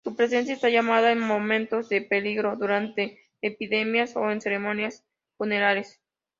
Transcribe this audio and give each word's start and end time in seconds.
Su 0.03 0.15
presencia 0.15 0.55
está 0.55 0.67
llamada 0.69 1.11
en 1.11 1.19
momentos 1.19 1.87
de 1.89 2.01
peligro, 2.01 2.55
durante 2.55 3.19
epidemias 3.43 4.15
o 4.15 4.31
en 4.31 4.41
ceremonias 4.41 5.05
funerales. 5.37 6.01